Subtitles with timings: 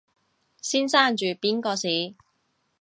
[0.63, 2.15] 先生住邊個巿？